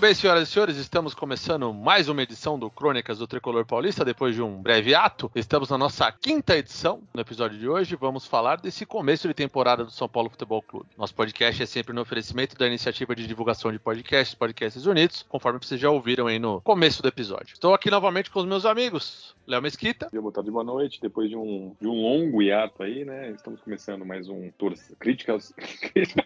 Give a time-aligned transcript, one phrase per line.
[0.00, 4.02] Muito bem, senhoras e senhores, estamos começando mais uma edição do Crônicas do Tricolor Paulista,
[4.02, 5.30] depois de um breve ato.
[5.34, 7.02] Estamos na nossa quinta edição.
[7.12, 10.86] No episódio de hoje, vamos falar desse começo de temporada do São Paulo Futebol Clube.
[10.96, 15.58] Nosso podcast é sempre no oferecimento da iniciativa de divulgação de podcasts, Podcasts Unidos, conforme
[15.62, 17.52] vocês já ouviram aí no começo do episódio.
[17.52, 20.08] Estou aqui novamente com os meus amigos, Léo Mesquita.
[20.14, 20.98] Boa tarde, boa noite.
[20.98, 23.32] Depois de um, de um longo hiato aí, né?
[23.32, 24.50] Estamos começando mais um.
[24.98, 25.52] Críticas.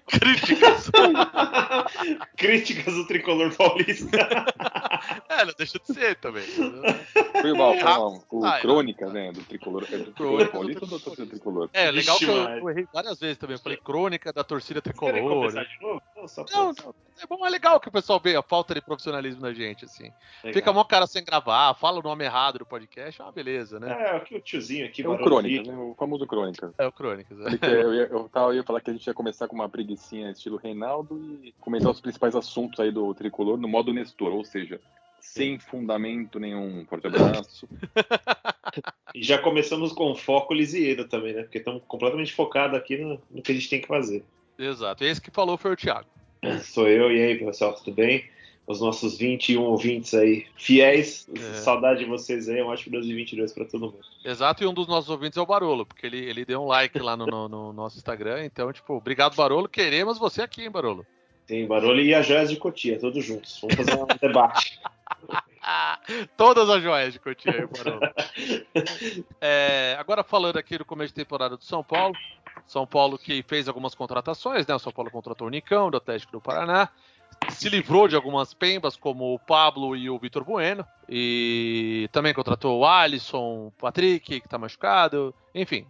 [0.07, 0.93] Críticas.
[2.37, 3.64] Críticas do Tricolor Paulista.
[3.65, 4.45] alcoholista
[5.41, 6.43] é, não deixa de ser também.
[6.45, 8.25] Foi mal, foi mal.
[8.31, 8.59] O Ah.
[8.61, 9.33] Crônicas, né?
[9.33, 9.85] Do Tricolor.
[9.91, 11.71] É do Tricolor Crônica Paulista ou do torcida Tricolor?
[11.73, 13.57] É, legal que eu, eu errei várias vezes também.
[13.57, 15.15] Eu falei crônica da torcida tricolor.
[15.23, 16.03] começar de novo?
[16.53, 16.95] Não.
[17.23, 20.11] É bom, é legal que o pessoal vê a falta de profissionalismo da gente, assim.
[20.43, 20.53] Legal.
[20.55, 23.93] Fica mó cara sem gravar, fala o nome errado do podcast, é uma beleza, né?
[23.93, 25.43] É, aqui o tiozinho aqui, É o Vitor.
[25.43, 25.77] né?
[25.77, 26.73] O famoso Crônicas.
[26.77, 27.39] É, o Crônicas.
[27.63, 27.69] é.
[27.85, 30.31] Eu ia, eu, tava, eu ia falar que a gente ia começar com uma preguicinha
[30.33, 34.81] estilo Reinaldo e comentar os principais assuntos aí do Tricolor no modo Nestor, ou seja,
[35.25, 36.85] sem fundamento nenhum.
[36.87, 37.67] Forte abraço.
[39.15, 41.43] E já começamos com foco Lisieiro também, né?
[41.43, 44.25] Porque estamos completamente focados aqui no, no que a gente tem que fazer.
[44.59, 45.05] Exato.
[45.05, 46.09] Esse que falou foi o Thiago.
[46.65, 48.25] Sou eu, e aí, pessoal, tudo bem?
[48.67, 51.29] Os nossos 21 ouvintes aí, fiéis.
[51.37, 51.55] É.
[51.55, 54.01] Saudade de vocês aí, um ótimo 2022 pra todo mundo.
[54.25, 56.99] Exato, e um dos nossos ouvintes é o Barolo, porque ele, ele deu um like
[56.99, 58.45] lá no, no- no nosso Instagram.
[58.45, 59.69] Então, tipo, obrigado, Barolo.
[59.69, 61.07] Queremos você aqui, hein, Barolo?
[61.47, 63.59] Tem Barulho e as joias de Cotia, todos juntos.
[63.61, 64.81] Vamos fazer um debate.
[66.37, 67.69] Todas as joias de Cotia.
[69.41, 72.15] É, agora falando aqui do começo de temporada do São Paulo.
[72.67, 74.75] São Paulo que fez algumas contratações, né?
[74.75, 76.89] O São Paulo contratou o Nicão, do Atlético do Paraná.
[77.51, 80.87] Se livrou de algumas pembas, como o Pablo e o Vitor Bueno.
[81.09, 85.35] E também contratou o Alisson, o Patrick, que tá machucado.
[85.55, 85.87] Enfim,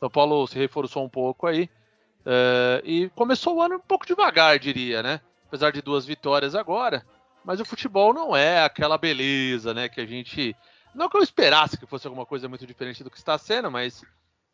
[0.00, 1.68] São Paulo se reforçou um pouco aí.
[2.24, 5.20] É, e começou o ano um pouco devagar, diria, né?
[5.46, 7.04] Apesar de duas vitórias agora.
[7.46, 9.88] Mas o futebol não é aquela beleza, né?
[9.88, 10.56] Que a gente.
[10.92, 14.04] Não que eu esperasse que fosse alguma coisa muito diferente do que está sendo, mas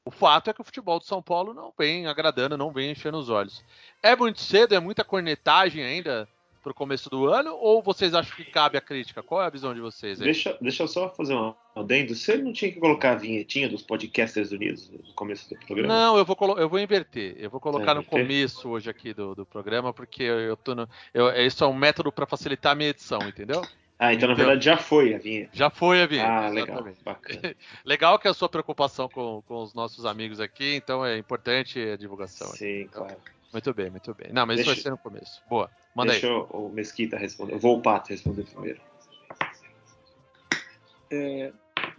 [0.04, 3.16] o fato é que o futebol do São Paulo não vem agradando, não vem enchendo
[3.16, 3.64] os olhos.
[4.02, 6.28] É muito cedo, é muita cornetagem ainda
[6.62, 9.22] pro começo do ano, ou vocês acham que cabe a crítica?
[9.22, 10.24] Qual é a visão de vocês aí?
[10.24, 12.14] Deixa, deixa eu só fazer um adendo.
[12.14, 15.88] Você não tinha que colocar a vinhetinha dos podcasters unidos no começo do programa?
[15.92, 17.34] Não, eu vou, eu vou inverter.
[17.38, 20.74] Eu vou colocar É, no começo hoje aqui do, do programa, porque eu, eu tô
[20.74, 20.88] no.
[21.12, 23.62] Eu, isso é um método para facilitar a minha edição, entendeu?
[23.98, 24.46] Ah, então na Então.
[24.46, 25.50] verdade já foi a vinheta.
[25.52, 26.28] Já foi a vinheta.
[26.28, 26.84] Ah, legal.
[27.04, 27.54] Bacana.
[27.84, 31.78] Legal que é a sua preocupação com, com os nossos amigos aqui, então é importante
[31.80, 32.48] a divulgação.
[32.48, 32.58] aqui.
[32.58, 33.16] Sim, claro.
[33.52, 34.32] Muito bem, muito bem.
[34.32, 35.42] Não, mas isso vai Deixa- ser no começo.
[35.48, 35.70] Boa.
[35.94, 36.32] Manda Deixa aí.
[36.32, 37.54] eu- o Mesquita responder.
[37.54, 38.80] Eu vou o Pato responder primeiro.
[41.10, 41.52] É,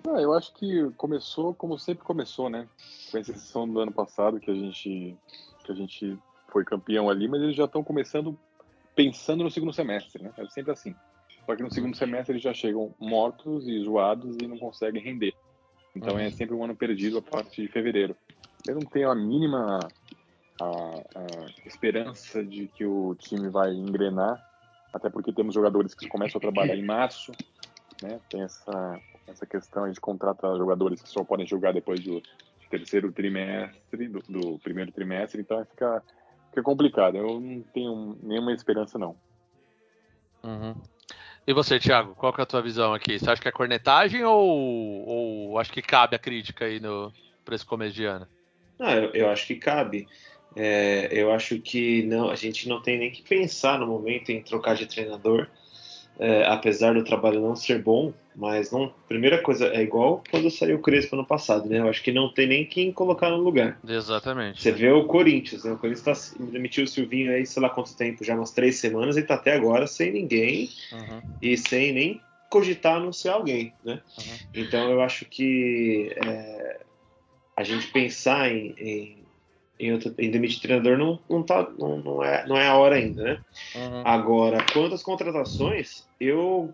[0.07, 2.67] ah, eu acho que começou como sempre começou, né?
[3.11, 5.15] Com exceção do ano passado, que a gente,
[5.63, 6.17] que a gente
[6.49, 8.37] foi campeão ali, mas eles já estão começando
[8.95, 10.31] pensando no segundo semestre, né?
[10.37, 10.95] É sempre assim.
[11.45, 15.33] Só que no segundo semestre eles já chegam mortos e zoados e não conseguem render.
[15.95, 16.31] Então é Uhum.
[16.31, 18.15] sempre um ano perdido a partir de fevereiro.
[18.67, 19.79] Eu não tenho a mínima
[20.63, 24.43] a, a esperança de que o time vai engrenar,
[24.93, 27.31] até porque temos jogadores que começam a trabalhar em março,
[28.01, 28.19] né?
[28.29, 32.21] Tem essa, essa questão, a gente contrata jogadores que só podem jogar depois do
[32.69, 36.03] terceiro trimestre, do, do primeiro trimestre, então fica,
[36.49, 37.17] fica complicado.
[37.17, 39.15] Eu não tenho nenhuma esperança, não.
[40.43, 40.75] Uhum.
[41.45, 43.19] E você, Thiago, qual que é a tua visão aqui?
[43.19, 47.11] Você acha que é cornetagem ou, ou acho que cabe a crítica aí no,
[47.43, 48.27] pra esse começo de ano?
[48.79, 50.07] Ah, eu, eu acho que cabe.
[50.55, 54.41] É, eu acho que não, a gente não tem nem que pensar no momento em
[54.41, 55.47] trocar de treinador,
[56.19, 58.93] é, apesar do trabalho não ser bom, mas não.
[59.07, 61.79] Primeira coisa, é igual quando saiu o Crespo no passado, né?
[61.79, 63.79] Eu acho que não tem nem quem colocar no lugar.
[63.87, 64.61] Exatamente.
[64.61, 65.71] Você vê o Corinthians, né?
[65.71, 69.17] O Corinthians tá, demitiu o Silvinho aí, sei lá quanto tempo, já umas três semanas,
[69.17, 73.99] e tá até agora sem ninguém Uhum, e sem nem cogitar anunciar alguém, né?
[74.19, 74.37] uhum.
[74.53, 76.81] Então eu acho que é,
[77.55, 79.22] a gente pensar em, em,
[79.85, 82.95] em, outro- em demitir treinador não, não, tá, não, não, é, não é a hora
[82.95, 83.39] ainda, né?
[83.75, 84.01] Uhum.
[84.05, 86.73] Agora, quanto às contratações, eu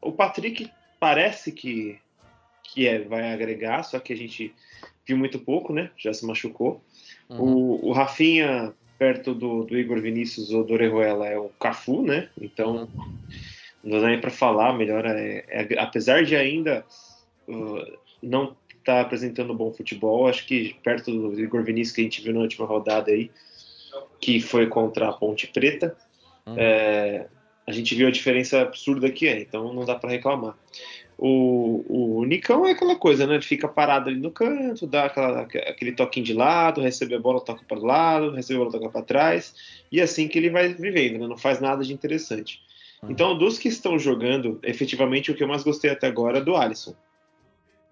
[0.00, 0.70] o Patrick
[1.00, 1.98] parece que,
[2.62, 4.54] que é, vai agregar, só que a gente
[5.06, 5.90] viu muito pouco, né?
[5.96, 6.82] Já se machucou.
[7.28, 7.40] Uhum.
[7.40, 12.28] O, o Rafinha, perto do, do Igor Vinícius ou do Orejuela, é o Cafu, né?
[12.40, 12.88] Então
[13.82, 15.04] não dá nem para falar melhor.
[15.06, 16.84] É, é, apesar de ainda
[17.48, 18.56] uh, não
[18.86, 22.32] estar tá apresentando bom futebol, acho que perto do Igor Vinícius que a gente viu
[22.32, 23.30] na última rodada aí,
[24.20, 25.96] que foi contra a Ponte Preta,
[26.46, 26.54] uhum.
[26.56, 27.26] é,
[27.66, 30.56] a gente viu a diferença absurda que é, então não dá para reclamar.
[31.18, 33.34] O, o Nicão é aquela coisa, né?
[33.34, 37.40] Ele fica parado ali no canto, dá aquela, aquele toquinho de lado, recebe a bola,
[37.40, 39.54] toca para o lado, recebe a bola, toca para trás,
[39.90, 41.26] e é assim que ele vai vivendo, né?
[41.26, 42.60] Não faz nada de interessante.
[43.02, 43.10] Uhum.
[43.10, 46.54] Então, dos que estão jogando, efetivamente o que eu mais gostei até agora é do
[46.54, 46.94] Alisson.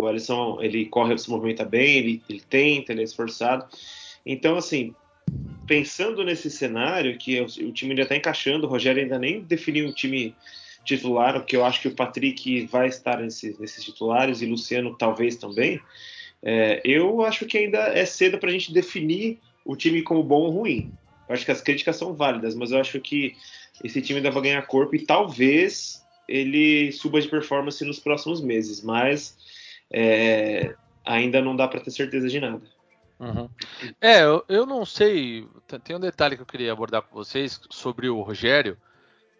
[0.04, 3.66] O Alisson, ele corre, se movimenta bem, ele, ele tenta, ele é esforçado.
[4.24, 4.94] Então, assim,
[5.66, 9.88] pensando nesse cenário, que o, o time ainda está encaixando, o Rogério ainda nem definiu
[9.88, 10.34] um time
[10.84, 14.94] titular, o que eu acho que o Patrick vai estar nesse, nesses titulares e Luciano
[14.96, 15.80] talvez também.
[16.42, 20.42] É, eu acho que ainda é cedo para a gente definir o time como bom
[20.42, 20.92] ou ruim.
[21.26, 23.34] Eu acho que as críticas são válidas, mas eu acho que
[23.82, 28.82] esse time ainda vai ganhar corpo e talvez ele suba de performance nos próximos meses,
[28.82, 29.36] mas
[29.92, 32.62] é, ainda não dá para ter certeza de nada.
[33.18, 33.48] Uhum.
[34.00, 35.46] É, eu, eu não sei.
[35.82, 38.76] Tem um detalhe que eu queria abordar com vocês sobre o Rogério.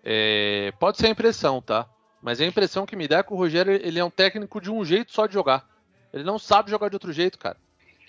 [0.05, 1.89] É, pode ser a impressão, tá?
[2.23, 4.71] Mas a impressão que me dá é que o Rogério ele é um técnico de
[4.71, 5.69] um jeito só de jogar.
[6.13, 7.57] Ele não sabe jogar de outro jeito, cara.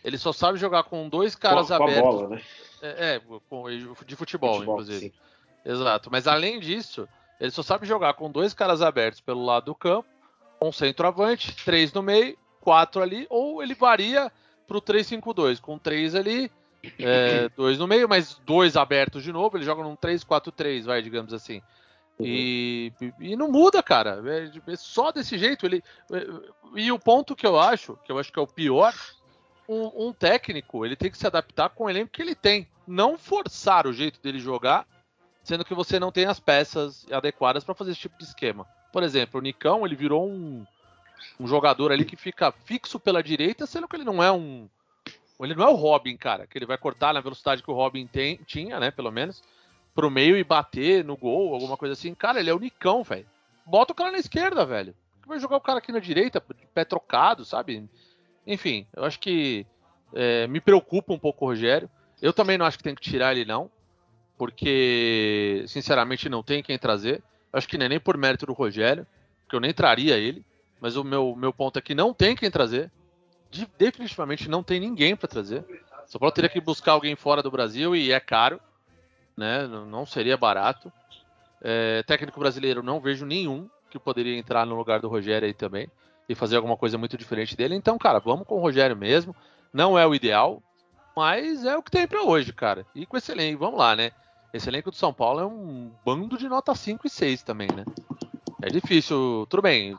[0.04, 2.02] Ele só sabe jogar com dois caras com, abertos.
[2.02, 2.42] Com a bola, né?
[2.82, 3.68] É, é com,
[4.06, 5.00] de futebol, futebol inclusive.
[5.00, 5.12] Sim.
[5.66, 6.10] Exato.
[6.12, 7.10] Mas além disso,
[7.40, 10.08] ele só sabe jogar com dois caras abertos pelo lado do campo,
[10.68, 14.32] um centroavante, três no meio, quatro ali, ou ele varia
[14.68, 16.52] pro 3-5-2, com três ali,
[17.00, 19.58] é, dois no meio, mas dois abertos de novo.
[19.58, 21.62] Ele joga num 3-4-3, vai, digamos assim.
[22.20, 24.22] E, e não muda, cara.
[24.26, 25.66] É, é, só desse jeito.
[25.66, 26.26] Ele, é,
[26.76, 28.94] e o ponto que eu acho, que eu acho que é o pior,
[29.68, 32.68] um, um, técnico ele tem que se adaptar com o elenco que ele tem.
[32.88, 34.88] Não forçar o jeito dele jogar,
[35.44, 38.66] sendo que você não tem as peças adequadas para fazer esse tipo de esquema.
[38.96, 40.66] Por exemplo, o Nicão ele virou um,
[41.38, 44.70] um jogador ali que fica fixo pela direita, sendo que ele não é um.
[45.38, 48.08] Ele não é o Robin, cara, que ele vai cortar na velocidade que o Robin
[48.08, 49.44] tem, tinha, né, pelo menos
[49.94, 52.16] pro meio e bater no gol, alguma coisa assim.
[52.16, 53.26] Cara, ele é unicão, velho.
[53.66, 54.96] Bota o cara na esquerda, velho.
[55.28, 56.40] Vai jogar o cara aqui na direita,
[56.74, 57.90] pé trocado, sabe?
[58.48, 59.68] Enfim, eu acho que
[60.14, 61.90] é, me preocupa um pouco o Rogério.
[62.22, 63.70] Eu também não acho que tem que tirar ele, não.
[64.38, 67.22] Porque, sinceramente, não tem quem trazer.
[67.56, 69.08] Acho que nem, nem por mérito do Rogério,
[69.44, 70.46] porque eu nem traria ele.
[70.80, 72.92] Mas o meu, meu ponto é que não tem quem trazer.
[73.50, 75.66] De, definitivamente não tem ninguém para trazer.
[76.06, 78.60] Só Paulo teria que buscar alguém fora do Brasil e é caro
[79.36, 79.68] né?
[79.68, 80.92] Não seria barato.
[81.62, 85.90] É, técnico brasileiro não vejo nenhum que poderia entrar no lugar do Rogério aí também
[86.28, 87.76] e fazer alguma coisa muito diferente dele.
[87.76, 89.36] Então, cara, vamos com o Rogério mesmo.
[89.74, 90.62] Não é o ideal,
[91.16, 92.86] mas é o que tem para hoje, cara.
[92.96, 94.12] E com esse elenco, vamos lá, né?
[94.56, 97.84] Esse elenco do São Paulo é um bando de nota 5 e 6 também, né?
[98.62, 99.98] É difícil, tudo bem.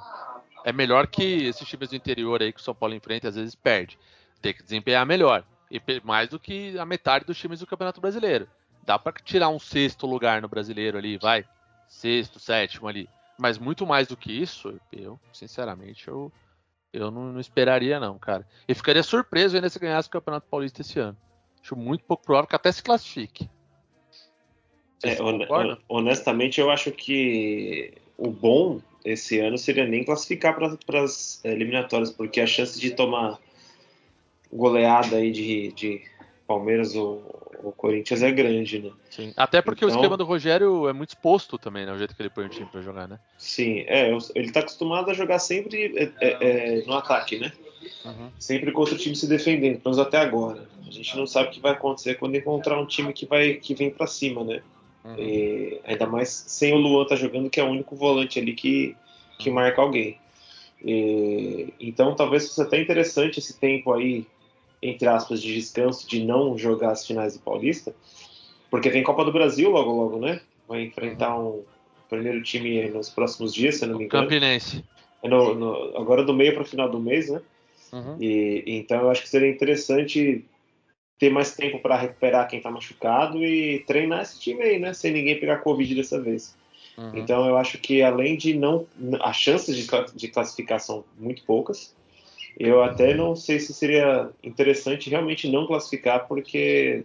[0.65, 3.55] É melhor que esses times do interior aí que o São Paulo enfrenta às vezes
[3.55, 3.99] perde.
[4.41, 5.45] Tem que desempenhar melhor.
[5.71, 8.49] E mais do que a metade dos times do Campeonato Brasileiro
[8.83, 11.45] dá para tirar um sexto lugar no brasileiro ali, vai.
[11.87, 13.11] Sexto, sétimo ali.
[13.39, 16.33] Mas muito mais do que isso, eu, sinceramente, eu,
[16.95, 18.47] eu não, não esperaria, não, cara.
[18.67, 21.19] E ficaria surpreso ainda se ganhasse o Campeonato Paulista esse ano.
[21.61, 23.51] Acho muito pouco provável que até se classifique.
[25.03, 25.17] É,
[25.89, 32.41] honestamente, eu acho que o bom esse ano seria nem classificar para as eliminatórias, porque
[32.41, 33.39] a chance de tomar
[34.53, 36.03] goleada aí de, de
[36.47, 37.23] Palmeiras ou
[37.63, 38.91] o Corinthians é grande, né?
[39.11, 39.33] Sim.
[39.37, 41.93] Até porque então, o esquema do Rogério é muito exposto também, né?
[41.93, 43.19] O jeito que ele põe o time para jogar, né?
[43.39, 44.11] Sim, é.
[44.35, 47.53] Ele tá acostumado a jogar sempre é, é, é, no ataque, né?
[48.05, 48.31] Uhum.
[48.39, 50.69] Sempre contra o time se defendendo, pelo menos até agora.
[50.87, 53.75] A gente não sabe o que vai acontecer quando encontrar um time que vai que
[53.75, 54.63] vem para cima, né?
[55.07, 55.15] Uhum.
[55.19, 58.97] E, ainda mais sem o Luan tá jogando, que é o único volante ali que,
[59.39, 60.19] que marca alguém.
[60.85, 64.27] E, então talvez fosse até interessante esse tempo aí
[64.83, 67.95] entre aspas, de descanso de não jogar as finais do Paulista,
[68.71, 70.41] porque tem Copa do Brasil logo logo, né?
[70.69, 71.63] Vai enfrentar um
[72.09, 74.25] primeiro time nos próximos dias, se eu não me engano.
[74.25, 74.85] Campinense.
[75.23, 77.41] É no, no, agora do meio para o final do mês, né?
[77.93, 78.17] Uhum.
[78.21, 80.45] E, então eu acho que seria interessante
[81.19, 84.93] ter mais tempo para recuperar quem está machucado e treinar esse time aí, né?
[84.93, 86.57] Sem ninguém pegar Covid dessa vez.
[86.97, 87.13] Uhum.
[87.15, 88.87] Então eu acho que além de não.
[89.21, 91.95] As chances de, de classificação muito poucas.
[92.59, 97.05] Eu até não sei se seria interessante realmente não classificar, porque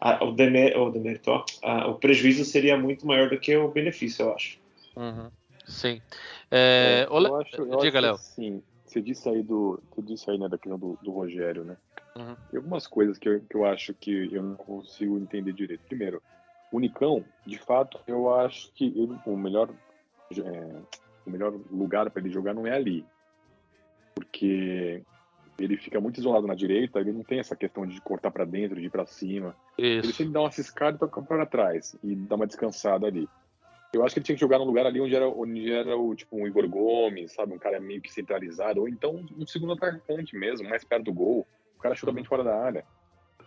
[0.00, 1.30] a, o, demer, o, demérito,
[1.62, 4.58] a, o prejuízo seria muito maior do que o benefício, eu acho.
[4.96, 5.30] Uhum.
[5.64, 6.02] Sim.
[6.50, 8.16] É, é, eu acho, eu Diga, Léo.
[8.18, 11.76] Sim, você disse aí do, você disse aí né, da questão do, do Rogério, né?
[12.16, 12.36] Uhum.
[12.50, 15.82] Tem algumas coisas que eu, que eu acho que eu não consigo entender direito.
[15.86, 16.22] Primeiro,
[16.70, 19.70] o Nicão, de fato, eu acho que ele, o melhor
[20.40, 20.82] é,
[21.26, 23.04] o melhor lugar para ele jogar não é ali.
[24.14, 25.02] Porque
[25.58, 28.80] ele fica muito isolado na direita, ele não tem essa questão de cortar para dentro,
[28.80, 29.54] de ir para cima.
[29.78, 30.06] Isso.
[30.06, 33.28] Ele sempre dá uma ciscada e toca para trás e dá uma descansada ali.
[33.92, 36.14] Eu acho que ele tinha que jogar num lugar ali onde era, onde era o
[36.14, 40.34] tipo um Igor Gomes, sabe, um cara meio que centralizado, ou então um segundo atacante
[40.34, 41.46] mesmo, mais perto do gol.
[41.82, 42.84] Cara chuta bem fora da área.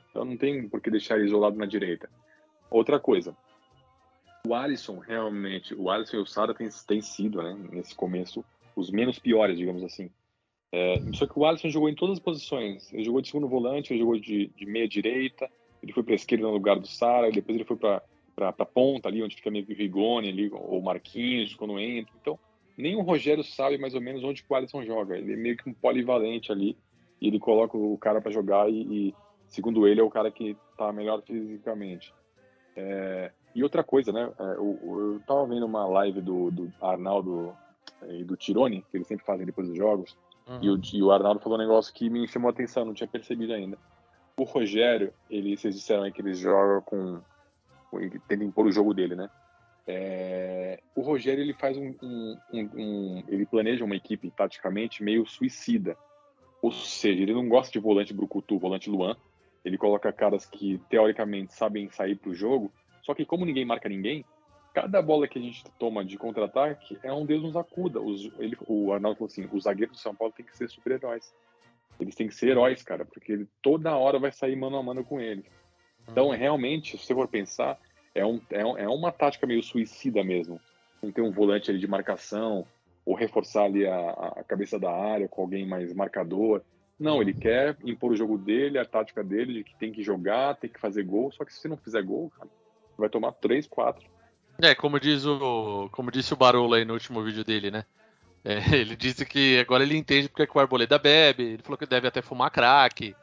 [0.09, 2.09] Então não tem por que deixar ele isolado na direita.
[2.69, 3.35] Outra coisa,
[4.45, 8.43] o Alisson realmente, o Alisson e o Sara têm, sido, né, nesse começo,
[8.75, 10.09] os menos piores, digamos assim.
[10.71, 12.91] É, só que o Alisson jogou em todas as posições.
[12.93, 15.49] Ele jogou de segundo volante, ele jogou de, de meia direita,
[15.81, 19.35] ele foi para esquerda no lugar do Sara, depois ele foi para ponta ali, onde
[19.35, 22.13] fica meio que o Rigoni ali, ou Marquinhos quando entra.
[22.21, 22.37] Então,
[22.77, 25.17] nem o Rogério sabe mais ou menos onde o Alisson joga.
[25.17, 26.77] Ele é meio que um polivalente ali,
[27.25, 29.15] e ele coloca o cara para jogar e, e,
[29.47, 32.13] segundo ele, é o cara que está melhor fisicamente.
[32.75, 34.31] É, e outra coisa, né?
[34.37, 37.55] É, eu, eu tava vendo uma live do, do Arnaldo
[38.07, 40.15] e do Tirone, que eles sempre fazem depois dos jogos,
[40.47, 40.59] uhum.
[40.61, 43.07] e, o, e o Arnaldo falou um negócio que me chamou a atenção, não tinha
[43.07, 43.77] percebido ainda.
[44.37, 47.21] O Rogério, ele, vocês disseram aí que eles jogam com
[48.27, 49.29] tenta impor o jogo dele, né?
[49.87, 55.95] É, o Rogério ele faz um, um, um, ele planeja uma equipe taticamente meio suicida,
[56.65, 59.15] ou seja, ele não gosta de volante brucutu, volante Luan.
[59.63, 62.71] Ele coloca caras que teoricamente sabem sair para o jogo,
[63.03, 64.25] só que como ninguém marca ninguém,
[64.73, 68.01] cada bola que a gente toma de contra-ataque é um Deus nos acuda.
[68.01, 71.31] Os, ele, o Arnaldo falou assim: os zagueiros do São Paulo têm que ser super-heróis.
[71.99, 75.05] Eles têm que ser heróis, cara, porque ele toda hora vai sair mano a mano
[75.05, 75.45] com eles.
[76.09, 76.35] Então, uhum.
[76.35, 77.79] realmente, se você for pensar,
[78.15, 80.59] é, um, é, é uma tática meio suicida mesmo.
[80.99, 82.65] Não ter um volante ali de marcação,
[83.05, 86.61] ou reforçar ali a, a cabeça da área com alguém mais marcador.
[86.99, 90.55] Não, ele quer impor o jogo dele, a tática dele, de que tem que jogar,
[90.55, 91.31] tem que fazer gol.
[91.31, 92.49] Só que se não fizer gol, cara,
[92.97, 94.03] vai tomar 3, 4.
[94.61, 95.89] É, como diz o.
[95.91, 97.85] Como disse o Barolo aí no último vídeo dele, né?
[98.43, 101.85] É, ele disse que agora ele entende porque que o Arboleda bebe, ele falou que
[101.85, 103.15] deve até fumar crack.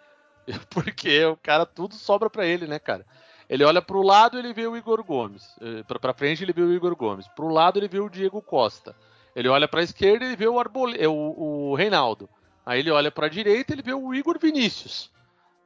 [0.71, 3.07] Porque o cara tudo sobra para ele, né, cara?
[3.49, 5.57] Ele olha para o lado, ele vê o Igor Gomes.
[5.61, 7.29] Eh, para frente, ele vê o Igor Gomes.
[7.29, 8.97] Para o lado, ele vê o Diego Costa.
[9.35, 10.99] Ele olha para a esquerda, ele vê o, Arbole...
[11.01, 12.29] Eh, o, o Reinaldo.
[12.65, 15.11] Aí ele olha para a direita, ele vê o Igor Vinícius.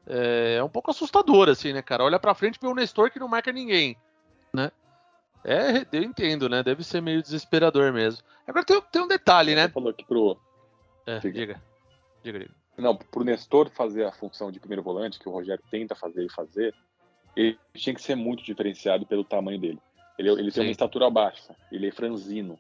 [0.07, 2.05] É, é um pouco assustador, assim, né, cara?
[2.05, 3.97] Olha para frente e vê o Nestor que não marca ninguém,
[4.53, 4.71] né?
[5.45, 6.63] É, eu entendo, né?
[6.63, 8.23] Deve ser meio desesperador mesmo.
[8.47, 9.67] Agora tem, tem um detalhe, né?
[9.67, 10.37] Você falou aqui pro.
[11.07, 11.61] É, diga.
[12.23, 12.51] Diga, diga.
[12.77, 16.33] Não, pro Nestor fazer a função de primeiro volante, que o Rogério tenta fazer e
[16.33, 16.75] fazer,
[17.35, 19.79] ele tinha que ser muito diferenciado pelo tamanho dele.
[20.19, 22.59] Ele, ele tem uma estatura baixa, ele é franzino.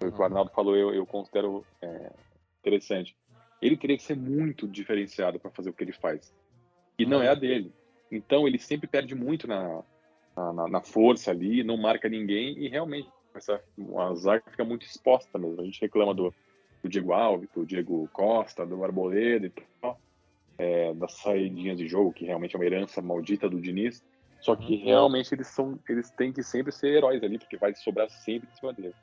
[0.00, 2.10] Foi o que o Arnaldo falou, eu, eu considero é,
[2.60, 3.14] interessante.
[3.60, 6.34] Ele teria que ser muito diferenciado para fazer o que ele faz.
[6.98, 7.70] E não é a dele.
[8.10, 9.82] Então ele sempre perde muito na,
[10.34, 13.62] na, na força ali, não marca ninguém e realmente essa,
[13.98, 15.60] a zaga fica muito exposta mesmo.
[15.60, 16.34] A gente reclama do,
[16.82, 20.00] do Diego Alves, do Diego Costa, do Arboleda e tal,
[20.58, 24.02] é, das saídinhas de jogo, que realmente é uma herança maldita do Diniz.
[24.40, 24.84] Só que uhum.
[24.84, 28.56] realmente eles são, eles têm que sempre ser heróis ali, porque vai sobrar sempre em
[28.56, 28.94] cima dele.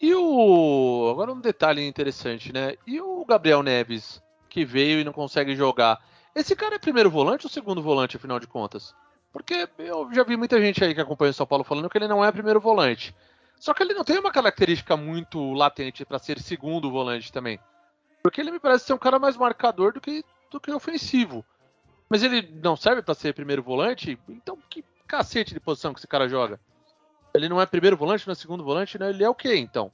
[0.00, 1.08] E o.
[1.10, 2.74] Agora um detalhe interessante, né?
[2.86, 5.98] E o Gabriel Neves, que veio e não consegue jogar.
[6.34, 8.94] Esse cara é primeiro volante ou segundo volante, afinal de contas?
[9.32, 12.08] Porque eu já vi muita gente aí que acompanha o São Paulo falando que ele
[12.08, 13.14] não é primeiro volante.
[13.58, 17.58] Só que ele não tem uma característica muito latente para ser segundo volante também.
[18.22, 21.44] Porque ele me parece ser um cara mais marcador do que, do que ofensivo.
[22.08, 24.18] Mas ele não serve para ser primeiro volante?
[24.28, 26.60] Então que cacete de posição que esse cara joga?
[27.38, 29.10] Ele não é primeiro volante, não é segundo volante, né?
[29.10, 29.92] Ele é o quê, então?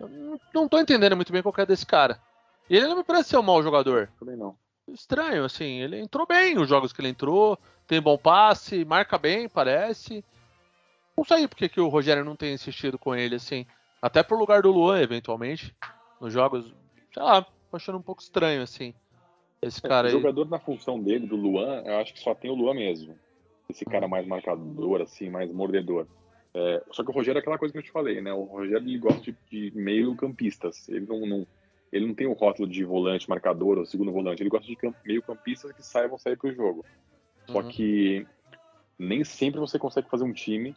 [0.00, 2.20] Eu não tô entendendo muito bem qual é desse cara.
[2.70, 4.08] E ele não me parece ser um mau jogador.
[4.18, 4.56] Também não.
[4.86, 5.80] Estranho, assim.
[5.80, 10.24] Ele entrou bem os jogos que ele entrou, tem bom passe, marca bem, parece.
[11.16, 13.66] Não sei porque que o Rogério não tem insistido com ele, assim.
[14.00, 15.74] Até pro lugar do Luan, eventualmente.
[16.20, 16.72] Nos jogos,
[17.12, 18.94] sei lá, achando um pouco estranho, assim.
[19.60, 20.12] Esse é, cara o aí.
[20.12, 23.18] jogador na função dele, do Luan, eu acho que só tem o Luan mesmo.
[23.68, 26.06] Esse cara mais marcador, assim, mais mordedor.
[26.54, 28.32] É, só que o Rogério é aquela coisa que eu te falei, né?
[28.32, 30.88] O Rogério ele gosta de, de meio campistas.
[30.88, 31.46] Ele não, não,
[31.92, 34.42] ele não tem o rótulo de volante, marcador ou segundo volante.
[34.42, 36.84] Ele gosta de meio campistas que saibam sair pro jogo.
[37.46, 37.68] Só uhum.
[37.68, 38.26] que
[38.98, 40.74] nem sempre você consegue fazer um time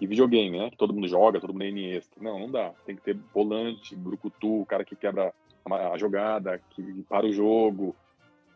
[0.00, 0.70] e videogame, né?
[0.70, 2.16] Que todo mundo joga, todo mundo é Iniesta.
[2.20, 2.72] Não, não dá.
[2.86, 5.32] Tem que ter volante, brucutu, o cara que quebra
[5.64, 7.96] a jogada, que para o jogo,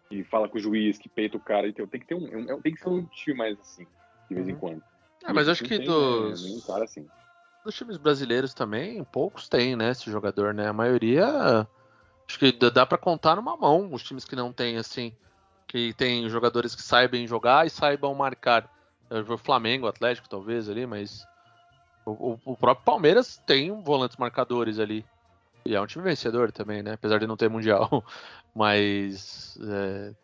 [0.09, 1.69] que fala com o juiz, que peita o cara.
[1.69, 3.87] Então tem que ter um, tem que ser um time mais assim,
[4.29, 4.59] de vez em uhum.
[4.59, 4.83] quando.
[5.25, 7.07] É, mas acho que dos né, um cara assim.
[7.65, 10.69] Dos times brasileiros também, poucos têm, né, esse jogador, né?
[10.69, 11.67] A maioria
[12.29, 15.13] acho que dá para contar numa mão os times que não tem assim,
[15.67, 18.71] que tem jogadores que saibam jogar e saibam marcar.
[19.27, 21.27] Vou Flamengo, Atlético talvez ali, mas
[22.05, 25.05] O, o, próprio Palmeiras tem volantes marcadores ali.
[25.65, 26.93] E é um time vencedor também, né?
[26.93, 28.03] Apesar de não ter mundial.
[28.55, 30.15] Mas é,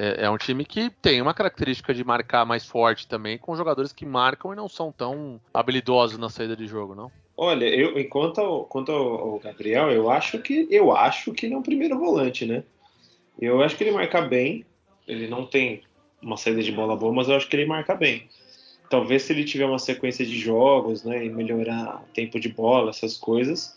[0.00, 3.92] é, é, um time que tem uma característica de marcar mais forte também, com jogadores
[3.92, 7.10] que marcam e não são tão habilidosos na saída de jogo, não?
[7.36, 11.58] Olha, eu enquanto ao, quanto ao Gabriel, eu acho que eu acho que ele é
[11.58, 12.62] um primeiro volante, né?
[13.40, 14.64] Eu acho que ele marca bem.
[15.06, 15.82] Ele não tem
[16.22, 18.28] uma saída de bola boa, mas eu acho que ele marca bem.
[18.88, 23.16] Talvez se ele tiver uma sequência de jogos, né, e melhorar tempo de bola, essas
[23.16, 23.76] coisas,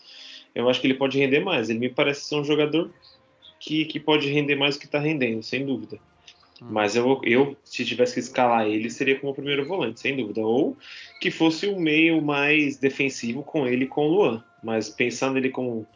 [0.54, 1.68] eu acho que ele pode render mais.
[1.68, 2.90] Ele me parece ser um jogador
[3.58, 5.98] que, que pode render mais do que está rendendo, sem dúvida.
[6.62, 6.68] Hum.
[6.70, 10.40] Mas eu, eu, se tivesse que escalar ele, seria como primeiro volante, sem dúvida.
[10.40, 10.76] Ou
[11.20, 14.44] que fosse um meio mais defensivo com ele com o Luan.
[14.62, 15.86] Mas pensando ele como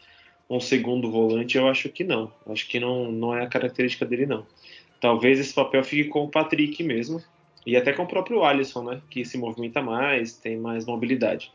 [0.49, 2.32] um segundo volante, eu acho que não.
[2.49, 4.46] Acho que não, não é a característica dele, não.
[5.00, 7.23] Talvez esse papel fique com o Patrick mesmo,
[7.66, 9.00] e até com o próprio Alisson, né?
[9.11, 11.50] Que se movimenta mais, tem mais mobilidade.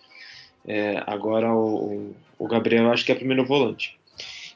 [0.68, 3.98] É, agora o, o, Gabriel acho que é primeiro volante.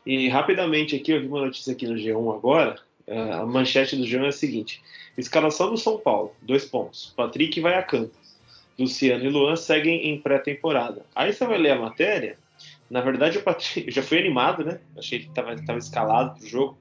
[0.06, 2.76] E rapidamente aqui, eu vi uma notícia aqui no G1 agora.
[3.08, 4.82] É, a manchete do G1 é a seguinte:
[5.18, 7.14] escalação do São Paulo, dois pontos.
[7.16, 8.14] Patrick vai a campo.
[8.78, 11.06] Luciano e Luan seguem em pré-temporada.
[11.16, 12.38] Aí você vai ler a matéria.
[12.90, 14.80] Na verdade, o Patrick já foi animado, né?
[14.98, 16.78] Achei que estava escalado para o jogo.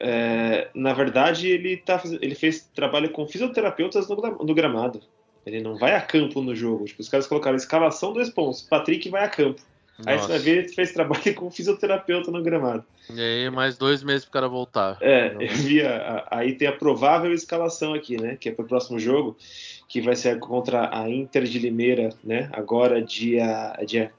[0.00, 5.00] É, na verdade, ele, tá, ele fez trabalho com fisioterapeutas no, no, gramado.
[5.44, 6.84] Ele não vai a campo no jogo.
[6.84, 8.62] Tipo, os caras colocaram escalação dois pontos.
[8.62, 9.60] Patrick vai a campo.
[9.98, 10.10] Nossa.
[10.10, 12.84] Aí você vai ver, ele fez trabalho com fisioterapeuta no gramado.
[13.12, 14.96] E aí, mais dois meses pro cara voltar.
[15.00, 18.36] É, eu vi a, a, aí tem a provável escalação aqui, né?
[18.36, 19.36] Que é pro próximo jogo,
[19.88, 22.48] que vai ser contra a Inter de Limeira, né?
[22.52, 24.12] Agora, dia, dia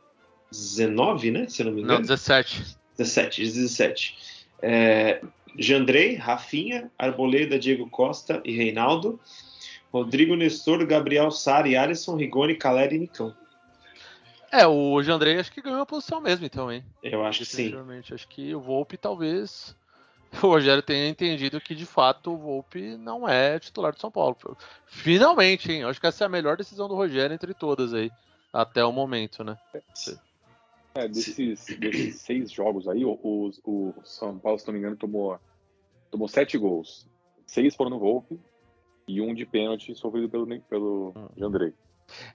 [0.51, 1.47] 19, né?
[1.47, 1.99] Se não me engano.
[1.99, 2.77] Não, 17.
[2.97, 4.17] 17, 17.
[4.61, 5.21] É,
[5.57, 9.19] Jandrei, Rafinha, Arboleda, Diego Costa e Reinaldo.
[9.91, 13.33] Rodrigo Nestor, Gabriel Sari, Alisson, Rigoni, Caleri e Nicão.
[14.51, 16.83] É, o Jandrei acho que ganhou a posição mesmo, então, hein?
[17.03, 17.73] Eu acho que sim.
[18.11, 19.75] Acho que o Volpe talvez
[20.43, 24.37] o Rogério tenha entendido que de fato o Volpe não é titular de São Paulo.
[24.85, 25.83] Finalmente, hein?
[25.83, 28.11] Acho que essa é a melhor decisão do Rogério entre todas aí,
[28.53, 29.57] até o momento, né?
[30.95, 33.19] É, desses, desses seis jogos aí, o,
[33.63, 35.39] o, São Paulo, se não me engano, tomou,
[36.11, 37.07] tomou sete gols.
[37.45, 38.39] Seis foram no Volpe
[39.07, 41.13] e um de pênalti sofrido pelo, pelo.
[41.35, 41.73] Jandrei.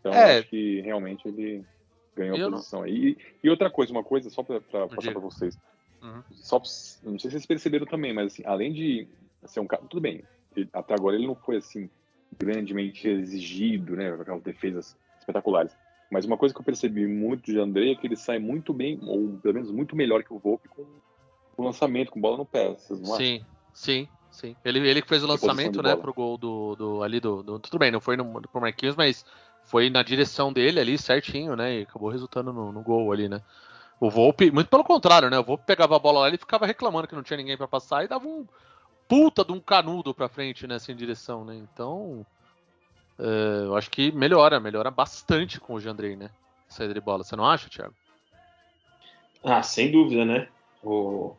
[0.00, 1.64] Então, é, acho que realmente ele
[2.16, 2.86] ganhou a posição não...
[2.86, 3.10] aí.
[3.10, 5.58] E, e, outra coisa, uma coisa, só para passar para vocês.
[6.02, 6.22] Uhum.
[6.32, 6.58] Só,
[7.02, 9.08] não sei se vocês perceberam também, mas assim, além de
[9.44, 9.82] ser um cara.
[9.88, 10.22] Tudo bem,
[10.56, 11.88] ele, até agora ele não foi assim
[12.38, 14.10] grandemente exigido, né?
[14.12, 15.72] Com aquelas defesas espetaculares.
[16.10, 18.98] Mas uma coisa que eu percebi muito de André é que ele sai muito bem,
[19.02, 20.84] ou pelo menos muito melhor que o Volpe com
[21.56, 22.68] o lançamento, com bola no pé.
[22.68, 23.46] Vocês não sim, acham?
[23.72, 24.56] sim, sim.
[24.64, 27.78] Ele, ele que fez o lançamento, né, pro gol do, do ali do, do, Tudo
[27.78, 29.24] bem, não foi no, pro Marquinhos, mas
[29.74, 31.80] foi na direção dele ali certinho, né?
[31.80, 33.42] E acabou resultando no, no gol ali, né?
[33.98, 35.36] O Volpe, muito pelo contrário, né?
[35.36, 38.04] O Volpe pegava a bola lá e ficava reclamando que não tinha ninguém para passar
[38.04, 38.46] e dava um
[39.08, 41.56] puta de um canudo pra frente nessa né, direção, né?
[41.56, 42.24] Então,
[43.18, 46.30] Uh, eu acho que melhora, melhora bastante com o Jandrei, né?
[46.68, 47.22] Saída de bola.
[47.22, 47.94] Você não acha, Thiago?
[49.42, 50.48] Ah, sem dúvida, né?
[50.82, 51.34] O...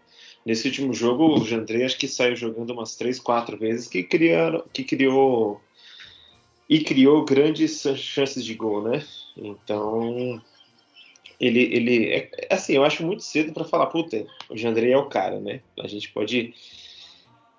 [0.46, 4.64] Nesse último jogo, o Jandrei acho que saiu jogando umas 3, 4 vezes que, criaram,
[4.72, 5.62] que criou
[6.70, 9.06] e criou grandes chances de gol, né?
[9.38, 10.42] Então,
[11.40, 15.08] ele, ele é, assim, eu acho muito cedo para falar, puta, o Jandrei é o
[15.08, 15.62] cara, né?
[15.80, 16.54] A gente pode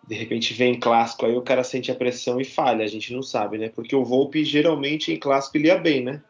[0.07, 3.23] de repente vem clássico, aí o cara sente a pressão e falha, a gente não
[3.23, 3.69] sabe, né?
[3.69, 6.23] Porque o Volpe geralmente em clássico ele ia bem, né?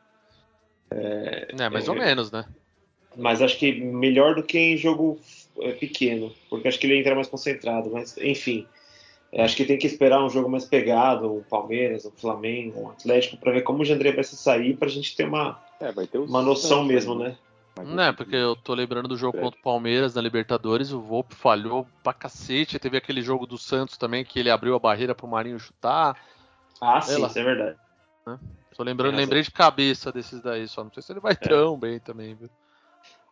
[0.90, 2.46] É, é mais é, ou menos, né?
[3.14, 5.20] Mas acho que melhor do que em jogo
[5.60, 8.66] é, pequeno, porque acho que ele entra mais concentrado, mas enfim.
[9.36, 12.88] É, acho que tem que esperar um jogo mais pegado, um Palmeiras, um Flamengo, um
[12.88, 15.92] Atlético, para ver como o Jandré vai se sair, para a gente ter uma, é,
[16.06, 17.36] ter uma noção mesmo, né?
[17.84, 21.34] Não é, porque eu tô lembrando do jogo contra o Palmeiras na Libertadores, o Volpe
[21.34, 22.78] falhou pra cacete.
[22.78, 26.16] Teve aquele jogo do Santos também que ele abriu a barreira pro Marinho chutar.
[26.80, 27.76] Ah, sim, isso é verdade.
[28.26, 28.38] Né?
[28.74, 31.36] Tô lembrando, lembrei de cabeça desses daí, só não sei se ele vai é.
[31.36, 32.48] tão bem também, viu?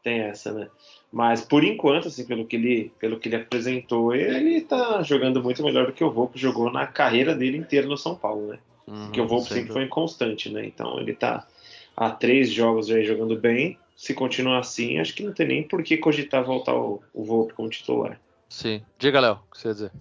[0.05, 0.69] Tem essa, né?
[1.11, 5.64] Mas por enquanto, assim, pelo que ele, pelo que ele apresentou, ele tá jogando muito
[5.64, 8.59] melhor do que o Volpe jogou na carreira dele inteira no São Paulo, né?
[8.87, 10.67] Uhum, porque o Volpe sempre foi inconstante, né?
[10.67, 11.49] Então ele tá
[11.97, 15.83] há três jogos aí jogando bem se continuar assim, acho que não tem nem por
[15.83, 18.21] que cogitar voltar o, o Volpe como titular.
[18.49, 18.83] Sim.
[18.99, 19.93] Diga, Léo, o que você ia dizer?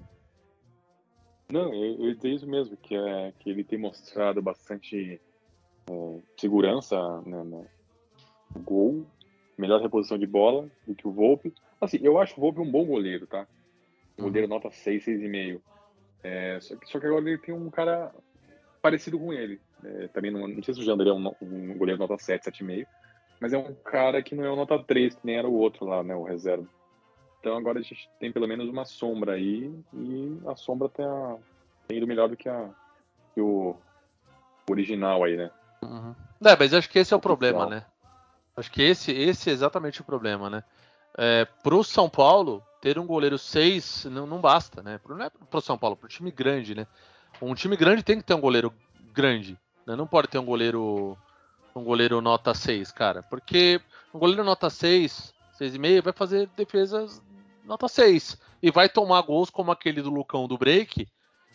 [1.50, 5.22] Não, eu, eu ia dizer isso mesmo, que, é, que ele tem mostrado bastante
[5.90, 7.66] é, segurança né, no
[8.62, 9.06] gol,
[9.58, 11.54] melhor reposição de bola do que o Volpe.
[11.80, 13.48] Assim, eu acho o Volpe um bom goleiro, tá?
[14.18, 15.62] O goleiro nota 6, 6,5.
[16.24, 18.12] É, só, que, só que agora ele tem um cara
[18.82, 19.60] parecido com ele.
[19.84, 22.86] É, também não, não sei se o Jandré é um, um goleiro nota 7, 7,5,
[23.40, 25.86] mas é um cara que não é o nota 3, que nem era o outro
[25.86, 26.66] lá, né, o reserva.
[27.40, 31.38] Então agora a gente tem pelo menos uma sombra aí, e a sombra tá,
[31.88, 32.70] tem ido melhor do que, a,
[33.34, 33.76] que o
[34.70, 35.52] original aí, né?
[35.84, 36.16] Uhum.
[36.46, 37.86] É, mas acho que esse é o problema, né?
[38.56, 40.64] Acho que esse, esse é exatamente o problema, né?
[41.18, 45.00] É, pro São Paulo, ter um goleiro 6 não, não basta, né?
[45.08, 46.88] Não é pro São Paulo, pro time grande, né?
[47.42, 48.74] Um time grande tem que ter um goleiro
[49.14, 49.96] grande, né?
[49.96, 51.18] Não pode ter um goleiro
[51.76, 53.24] um goleiro nota 6, cara.
[53.24, 53.82] Porque
[54.14, 57.22] um goleiro nota 6, 6,5 vai fazer defesas
[57.66, 61.08] nota 6 e vai tomar gols como aquele do Lucão do break,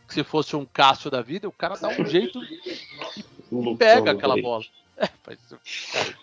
[0.06, 4.40] que se fosse um Cássio da vida, o cara dá um jeito e pega aquela
[4.40, 4.64] bola.
[4.96, 5.38] É, mas,
[5.92, 6.18] cara,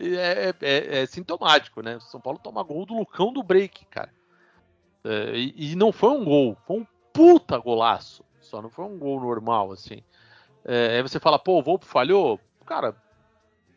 [0.00, 1.96] é, é, é, sintomático, né?
[1.96, 4.12] O São Paulo toma gol do Lucão do break, cara.
[5.04, 8.24] É, e, e, não foi um gol, foi um puta golaço.
[8.40, 10.02] Só não foi um gol normal, assim.
[10.64, 12.40] É, aí você fala, pô, o Volpe falhou?
[12.64, 12.94] Cara,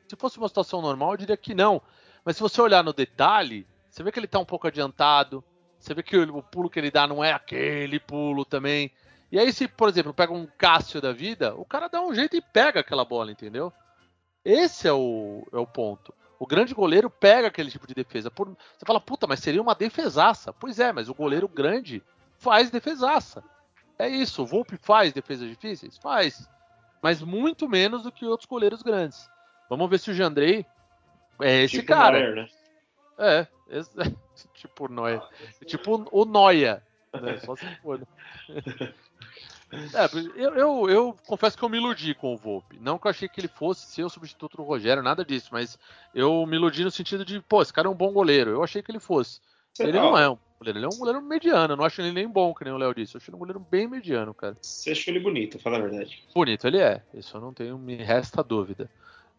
[0.07, 1.81] se fosse uma situação normal, eu diria que não.
[2.23, 5.43] Mas se você olhar no detalhe, você vê que ele tá um pouco adiantado.
[5.79, 8.91] Você vê que o, o pulo que ele dá não é aquele pulo também.
[9.31, 12.36] E aí, se, por exemplo, pega um Cássio da vida, o cara dá um jeito
[12.36, 13.73] e pega aquela bola, entendeu?
[14.43, 16.13] Esse é o, é o ponto.
[16.39, 18.32] O grande goleiro pega aquele tipo de defesa.
[18.32, 20.51] Por, você fala, puta, mas seria uma defesaça.
[20.51, 22.01] Pois é, mas o goleiro grande
[22.38, 23.43] faz defesaça.
[23.99, 24.41] É isso.
[24.41, 25.97] O Volpe faz defesas difíceis?
[25.97, 26.49] Faz.
[27.01, 29.30] Mas muito menos do que outros goleiros grandes.
[29.69, 30.65] Vamos ver se o Jandrei
[31.39, 32.19] é esse tipo cara.
[32.19, 32.47] Neuer, né?
[33.19, 35.21] É, esse, tipo Noia.
[35.65, 36.84] Tipo o Noia.
[37.13, 37.38] Né?
[37.38, 37.99] Só se for.
[37.99, 38.06] Né?
[39.71, 42.77] É, eu, eu, eu, confesso que eu me iludi com o Volpe.
[42.79, 45.79] Não que eu achei que ele fosse ser o substituto do Rogério, nada disso, mas
[46.13, 48.51] eu me iludi no sentido de, pô, esse cara é um bom goleiro.
[48.51, 49.39] Eu achei que ele fosse.
[49.73, 51.73] Você ele não, não é um goleiro, ele é um goleiro mediano.
[51.73, 53.15] Eu não acho ele nem bom, que nem o Léo disse.
[53.15, 54.57] Eu acho ele um goleiro bem mediano, cara.
[54.62, 56.21] Você achou ele bonito, fala a verdade.
[56.36, 57.01] Bonito, ele é.
[57.13, 58.89] Isso eu não tenho, me resta dúvida.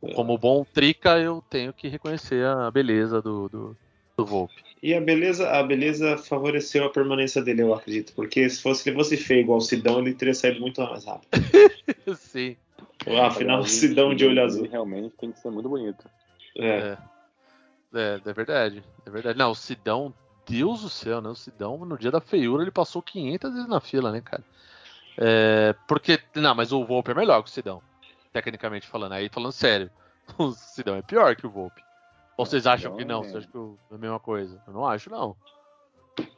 [0.02, 0.14] É.
[0.14, 3.76] Como bom trica, eu tenho que reconhecer a beleza do, do,
[4.22, 4.54] do Volpe.
[4.82, 8.12] E a beleza, a beleza favoreceu a permanência dele, eu acredito.
[8.14, 11.28] Porque se fosse ele fosse feio igual o Sidão, ele teria saído muito mais rápido.
[12.16, 12.56] Sim.
[13.24, 14.68] Afinal, o Sidão de olho azul.
[14.68, 16.04] Realmente tem que ser muito bonito.
[16.56, 16.66] É.
[16.66, 16.98] é.
[17.94, 18.82] É, é verdade.
[19.04, 19.38] É verdade.
[19.38, 20.12] Não, o Sidão,
[20.46, 21.28] Deus do céu, né?
[21.28, 24.42] O Sidão, no dia da feiura, ele passou 500 vezes na fila, né, cara?
[25.18, 27.82] É, porque, não, mas o Volpe é melhor que o Sidão,
[28.32, 29.12] tecnicamente falando.
[29.12, 29.90] Aí, falando sério,
[30.38, 31.82] o Sidão é pior que o Volpe.
[32.36, 33.20] Ou vocês acham que não?
[33.20, 33.24] É.
[33.24, 34.62] Vocês acham que é a mesma coisa?
[34.66, 35.36] Eu não acho, não.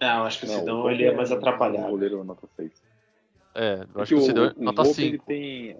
[0.00, 1.86] É, eu acho que o Sidão ele é mais atrapalhado.
[1.86, 2.82] O goleiro nota 6.
[3.54, 5.00] É, eu acho que o Sidão é nota 5.
[5.00, 5.76] Ele tem.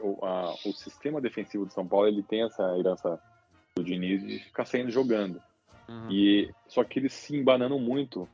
[0.00, 3.18] O, a, o sistema defensivo de São Paulo ele tem essa herança
[3.74, 5.40] do Diniz de ficar saindo jogando.
[5.88, 6.10] Uhum.
[6.10, 8.28] E, só que eles se embanando muito.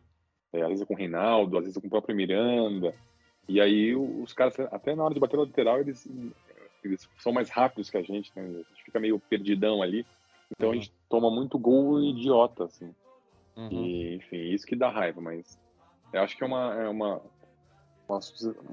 [0.53, 2.95] É, às vezes com o Reinaldo, às vezes com o próprio Miranda.
[3.49, 6.09] E aí os caras, até na hora de bater na lateral, eles,
[6.83, 8.43] eles são mais rápidos que a gente, né?
[8.43, 10.07] A gente fica meio perdidão ali.
[10.51, 10.75] Então uhum.
[10.75, 12.95] a gente toma muito gol idiota, assim.
[13.57, 13.69] Uhum.
[13.71, 15.59] E, enfim, isso que dá raiva, mas
[16.13, 17.21] eu acho que é uma, é uma,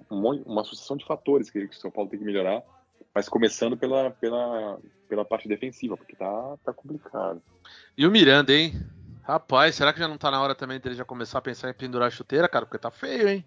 [0.10, 2.64] uma, uma sucessão de fatores que, que o São Paulo tem que melhorar,
[3.14, 7.42] mas começando pela, pela, pela parte defensiva, porque tá, tá complicado.
[7.98, 8.74] E o Miranda, hein?
[9.24, 11.74] Rapaz, será que já não tá na hora também dele já começar a pensar em
[11.74, 12.66] pendurar a chuteira, cara?
[12.66, 13.46] Porque tá feio, hein?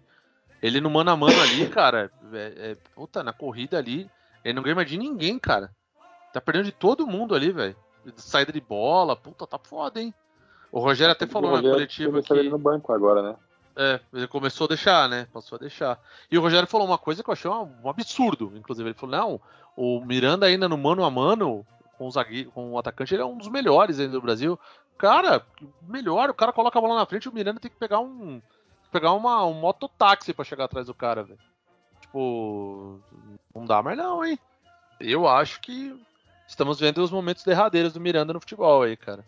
[0.61, 4.09] Ele no mano a mano ali, cara, é, é, puta, na corrida ali,
[4.43, 5.69] ele não ganha mais de ninguém, cara.
[6.31, 7.75] Tá perdendo de todo mundo ali, velho
[8.17, 10.13] saída de bola, puta, tá foda, hein?
[10.71, 12.33] O Rogério até falou na coletiva que...
[12.33, 13.35] ele no banco agora, né?
[13.77, 15.27] É, ele começou a deixar, né?
[15.33, 15.99] Passou a deixar.
[16.31, 18.89] E o Rogério falou uma coisa que eu achei um absurdo, inclusive.
[18.89, 19.41] Ele falou, não,
[19.75, 21.65] o Miranda ainda no mano a mano,
[21.97, 24.59] com o, zagueiro, com o atacante, ele é um dos melhores ainda do Brasil.
[24.97, 25.45] Cara,
[25.81, 28.41] melhor, o cara coloca a bola na frente e o Miranda tem que pegar um.
[28.91, 31.39] pegar uma, um mototáxi pra chegar atrás do cara, velho.
[31.99, 33.01] Tipo,
[33.53, 34.39] não dá mais não, hein?
[35.01, 35.93] Eu acho que
[36.47, 39.25] estamos vendo os momentos derradeiros do Miranda no futebol aí, cara.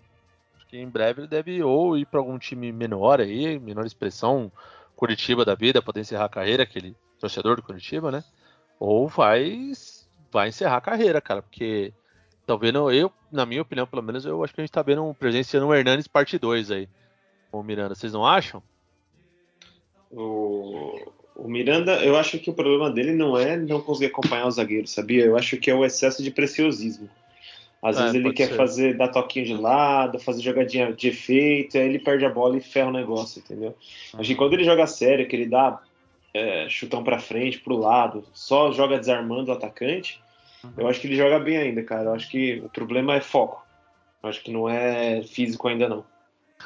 [0.55, 4.51] Acho que em breve ele deve ou ir para algum time menor aí, menor expressão,
[4.95, 8.23] Curitiba da vida, poder encerrar a carreira, aquele torcedor do Curitiba, né?
[8.79, 9.71] Ou vai,
[10.31, 11.93] vai encerrar a carreira, cara, porque
[12.45, 15.03] tá vendo, eu, na minha opinião, pelo menos, eu acho que a gente tá vendo
[15.03, 16.89] um presenciando um Hernanes parte 2 aí,
[17.51, 17.93] o Miranda.
[17.93, 18.63] Vocês não acham?
[20.09, 24.51] O, o Miranda, eu acho que o problema dele não é não conseguir acompanhar o
[24.51, 25.23] zagueiro, sabia?
[25.23, 27.07] Eu acho que é o excesso de preciosismo.
[27.81, 28.55] Às é, vezes ele quer ser.
[28.55, 32.61] fazer, dar toquinho de lado, fazer jogadinha de efeito, aí ele perde a bola e
[32.61, 33.75] ferra o negócio, entendeu?
[34.13, 34.19] Uhum.
[34.19, 35.79] Acho que quando ele joga sério, que ele dá
[36.33, 40.19] é, chutão para frente, pro lado, só joga desarmando o atacante,
[40.63, 40.71] uhum.
[40.75, 42.05] eu acho que ele joga bem ainda, cara.
[42.05, 43.63] Eu acho que o problema é foco.
[44.23, 46.03] Eu acho que não é físico ainda não.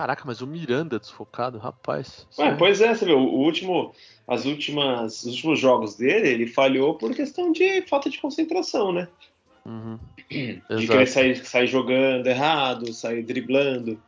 [0.01, 2.25] Caraca, mas o Miranda desfocado, rapaz.
[2.39, 3.93] Ué, pois é, você viu, o último,
[4.27, 9.07] as últimas, os últimos jogos dele, ele falhou por questão de falta de concentração, né?
[9.63, 9.99] Uhum.
[10.27, 10.87] De Exato.
[10.87, 14.01] querer sair, sair jogando errado, sair driblando.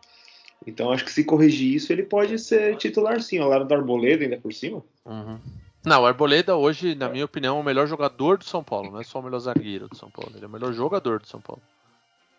[0.66, 4.24] Então acho que se corrigir isso, ele pode ser titular sim, ao lado do Arboleda
[4.24, 4.84] ainda por cima.
[5.06, 5.38] Uhum.
[5.86, 9.00] Não, o Arboleda hoje, na minha opinião, é o melhor jogador do São Paulo, não
[9.00, 11.40] é só o melhor zagueiro do São Paulo, ele é o melhor jogador do São
[11.40, 11.62] Paulo.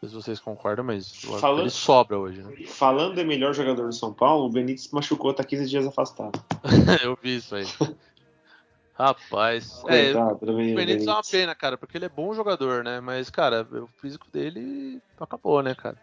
[0.05, 2.67] Sei se vocês concordam, mas Falando- ele sobra hoje, né?
[2.67, 6.39] Falando de melhor jogador do São Paulo, o Benítez machucou, tá 15 dias afastado.
[7.03, 7.65] Eu vi isso aí.
[8.97, 13.01] Rapaz, é, do o Benítez é uma pena, cara, porque ele é bom jogador, né?
[13.01, 15.97] Mas, cara, o físico dele acabou, né, cara?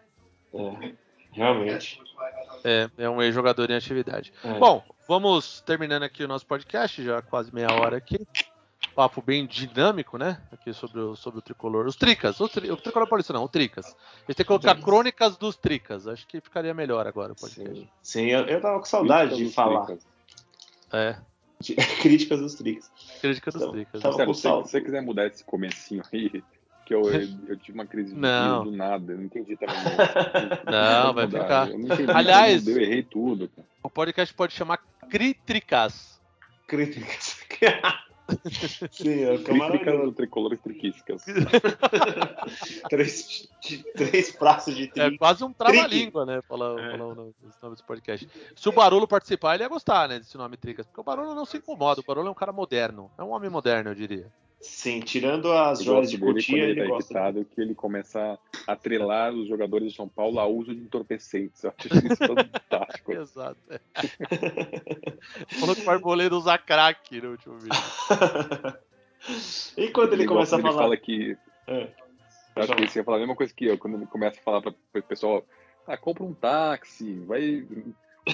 [0.52, 0.92] É,
[1.30, 2.00] realmente.
[2.64, 4.32] É, é um ex-jogador em atividade.
[4.44, 4.58] É.
[4.58, 8.18] Bom, vamos terminando aqui o nosso podcast, já quase meia hora aqui.
[8.94, 10.40] Papo bem dinâmico, né?
[10.52, 11.86] Aqui sobre o, sobre o tricolor.
[11.86, 13.86] Os Tricas, o, tri, o tricolor paulista não, o Tricas.
[13.86, 16.06] A gente tem que colocar crônicas dos Tricas.
[16.06, 17.74] Acho que ficaria melhor agora o podcast.
[17.74, 19.86] Sim, Sim, eu, eu tava com saudade de falar.
[19.86, 20.06] Tricas.
[20.92, 21.16] É,
[21.60, 22.90] de- críticas dos Tricas.
[23.20, 24.02] crítica dos Então, Tricas.
[24.02, 24.10] né?
[24.26, 26.44] Marcelo, se você quiser mudar esse comecinho aí,
[26.84, 28.64] que eu, eu, eu tive uma crise de Não.
[28.64, 29.74] do nada, eu não entendi também.
[30.66, 31.70] Não, vai mudar, ficar.
[31.70, 33.48] Eu não entendi Aliás- eu errei tudo.
[33.48, 33.66] cara.
[33.82, 34.78] O podcast pode chamar
[35.08, 36.20] Critricas.
[36.66, 37.40] Críticas.
[38.90, 40.04] Sim, é maravilhoso.
[40.06, 41.22] do tricolor triquísticas.
[42.88, 43.48] três,
[43.94, 45.18] três praças de É trigo.
[45.18, 46.40] quase um trava-língua, né?
[46.42, 46.90] Falar, É.
[46.92, 48.28] falar o nome, esse nome desse podcast.
[48.56, 50.18] Se o Barolo participar, ele ia gostar, né?
[50.18, 50.86] Desse nome Tricas.
[50.86, 52.00] Porque o Barolo não se incomoda.
[52.00, 53.10] O Barolo é um cara moderno.
[53.18, 54.26] É um homem moderno, eu diria.
[54.62, 57.44] Sim, tirando as joias de quando ele ele tá gosta.
[57.44, 61.64] que ele começa a atrelar os jogadores de São Paulo a uso de entorpecentes.
[61.64, 62.16] Eu acho isso
[62.62, 63.12] fantástico.
[63.12, 63.58] Exato.
[63.68, 63.80] é.
[65.58, 67.76] Falou que o Arboleda usa crack no último vídeo.
[69.76, 70.70] e quando ele, começa a falar.
[70.70, 71.36] Ele fala que.
[71.66, 71.88] É.
[72.54, 74.42] Eu acho que você ia falar a mesma coisa que eu, quando ele começa a
[74.44, 75.44] falar para o pessoal,
[75.88, 77.66] ah, compra um táxi, vai.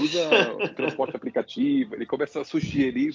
[0.01, 3.11] Usa o transporte aplicativo, ele começa a sugerir.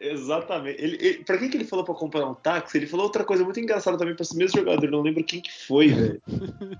[0.00, 0.82] Exatamente.
[0.82, 2.78] Ele, ele, pra quem que ele falou pra comprar um táxi?
[2.78, 4.90] Ele falou outra coisa muito engraçada também pra esse mesmo jogador.
[4.90, 6.22] Não lembro quem que foi, velho.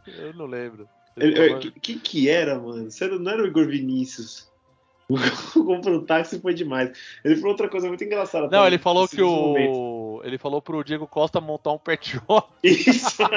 [0.06, 0.88] Eu não lembro.
[1.16, 2.90] Ele- é, Quem que era, mano?
[2.90, 4.50] Você não não era o Igor Vinícius.
[5.52, 6.96] Comprou um táxi foi demais.
[7.22, 8.44] Ele falou outra coisa muito engraçada.
[8.44, 9.72] Não, também, ele falou que mesmo momento.
[10.22, 12.52] Ele falou pro Diego Costa montar um pet shop.
[12.62, 13.22] Isso!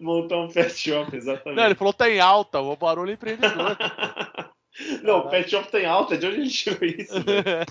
[0.00, 1.56] Montar um pet shop, exatamente.
[1.56, 3.76] Não, ele falou tá em alta, o Barulho é empreendedor.
[5.02, 7.20] Não, o pet shop tem alta, de onde ele tirou isso?
[7.20, 7.66] velho?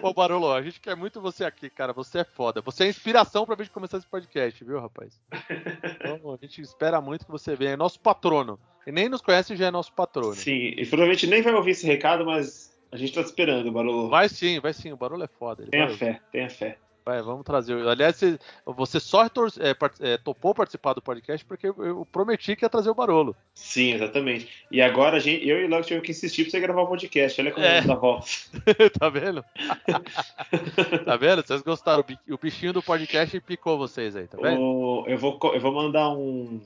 [0.00, 1.92] Pô, Barolo, a gente quer muito você aqui, cara.
[1.94, 2.60] Você é foda.
[2.60, 5.18] Você é inspiração pra gente começar esse podcast, viu, rapaz?
[5.50, 7.72] Então, a gente espera muito que você venha.
[7.72, 8.58] É nosso patrono.
[8.86, 10.34] E nem nos conhece já é nosso patrono.
[10.34, 14.08] Sim, e provavelmente nem vai ouvir esse recado, mas a gente tá esperando, Barolo.
[14.08, 14.92] Vai sim, vai sim.
[14.92, 15.62] O Barolo é foda.
[15.62, 16.78] Ele Tenha vai, fé, tenha fé.
[17.04, 17.74] vai, vamos trazer.
[17.86, 18.20] Aliás,
[18.66, 19.24] você, só
[19.60, 23.36] é, part- é, topou participar do podcast porque eu, prometi que ia trazer o Barolo.
[23.54, 24.48] Sim, exatamente.
[24.70, 26.88] E agora a gente, eu e o Léo tivemos que insistir pra você gravar o
[26.88, 27.40] podcast.
[27.40, 27.80] Olha como É.
[27.82, 28.26] dá volta.
[28.98, 29.44] tá vendo?
[31.04, 31.46] tá vendo?
[31.46, 32.00] Vocês gostaram.
[32.00, 34.60] O bi- O bichinho do podcast picou vocês aí, tá vendo?
[34.60, 36.60] O- eu, vou, eu vou mandar um.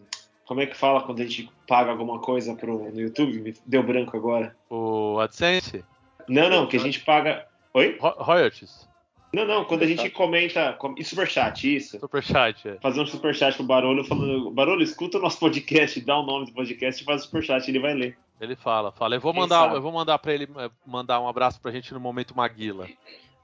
[0.47, 3.55] Como é que fala quando a gente paga alguma coisa pro, no YouTube?
[3.65, 4.57] Deu branco agora.
[4.69, 5.85] O AdSense?
[6.31, 7.47] Não, não, que a gente paga.
[7.75, 7.99] Oi?
[8.01, 8.89] Ro- Royalties.
[9.33, 10.73] Não, não, quando a gente comenta.
[10.75, 11.99] com- E superchat, isso.
[12.01, 12.69] Superchat.
[12.69, 12.77] É.
[12.81, 14.51] Fazer um superchat pro Barulho falando.
[14.51, 17.79] Barulho, escuta o nosso podcast, dá o nome do podcast e faz o superchat, ele
[17.79, 18.19] vai ler.
[18.41, 19.15] Ele fala, fala.
[19.17, 22.01] Eu vou mandar, eu vou mandar para ele eh, mandar um abraço pra gente no
[22.01, 22.89] momento Maguila.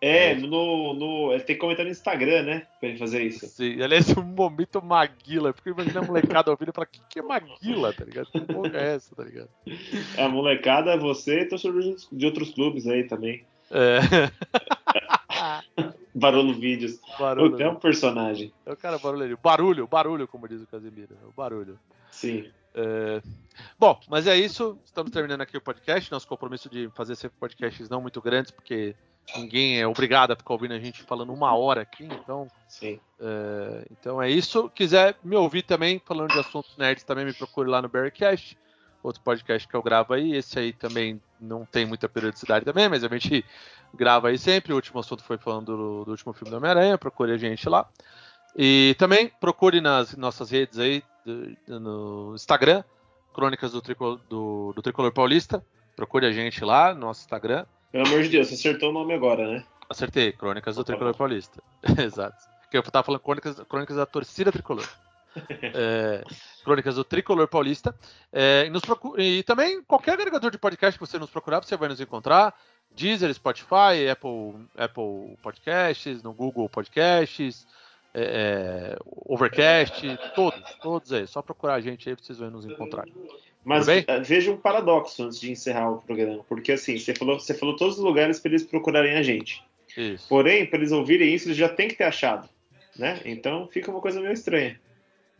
[0.00, 1.32] É, no, no.
[1.32, 2.66] Ele tem que comentar no Instagram, né?
[2.78, 3.46] Pra ele fazer isso.
[3.46, 7.18] Sim, aliás, um momento Maguila, porque imagina a molecada ouvindo e falar, o que, que
[7.18, 8.30] é Maguila, tá ligado?
[8.30, 9.48] Que porra é essa, tá ligado?
[10.16, 13.44] É a molecada, você e torcedores de outros clubes aí também.
[13.70, 14.00] É.
[16.14, 16.98] Barulho Vídeos.
[17.18, 17.60] barulho.
[17.60, 18.52] É um personagem.
[18.64, 19.38] É o cara barulho.
[19.42, 21.14] Barulho, barulho, como diz o Casimiro.
[21.22, 21.78] É o barulho.
[22.10, 22.46] Sim.
[22.76, 23.22] É,
[23.78, 24.78] Bom, mas é isso.
[24.84, 26.10] Estamos terminando aqui o podcast.
[26.10, 28.94] Nosso compromisso de fazer sempre podcasts não muito grandes, porque
[29.34, 32.04] ninguém é obrigado a ficar ouvindo a gente falando uma hora aqui.
[32.04, 32.48] Então,
[33.20, 34.70] é, então é isso.
[34.70, 38.58] Quiser me ouvir também falando de assuntos nerds, também me procure lá no Bearcast,
[39.02, 40.34] outro podcast que eu gravo aí.
[40.34, 43.44] Esse aí também não tem muita periodicidade também, mas a gente
[43.94, 44.72] grava aí sempre.
[44.72, 46.98] O último assunto foi falando do, do último filme do Homem-Aranha.
[46.98, 47.88] Procure a gente lá.
[48.54, 52.82] E também procure nas nossas redes aí, do- no Instagram,
[53.34, 55.64] Crônicas do, do- do Tricolor Paulista.
[55.94, 57.66] Procure a gente lá no nosso Instagram.
[57.92, 59.64] Pelo amor de Deus, você acertou o nome agora, né?
[59.88, 61.14] Acertei, Crônicas do Tricolor.
[61.16, 61.62] Paulista.
[62.02, 62.36] Exato.
[62.62, 64.86] Porque eu tava falando Crônicas, Crônicas da Torcida Tricolor.
[65.60, 66.24] É,
[66.64, 67.94] Crônicas do Tricolor Paulista.
[68.32, 68.70] É,
[69.18, 72.54] e, e também qualquer agregador de podcast que você nos procurar, você vai nos encontrar.
[72.94, 77.66] Deezer, Spotify, Apple, Apple Podcasts, no Google Podcasts,
[78.18, 81.26] é, é, Overcast, todos, todos aí.
[81.26, 83.04] Só procurar a gente aí, vocês vão nos encontrar.
[83.62, 87.52] Mas eh, veja um paradoxo antes de encerrar o programa, porque assim, você falou, você
[87.52, 89.62] falou todos os lugares para eles procurarem a gente.
[89.96, 90.26] Isso.
[90.28, 92.48] Porém, para eles ouvirem isso, eles já têm que ter achado,
[92.96, 93.20] né?
[93.24, 94.80] Então fica uma coisa meio estranha.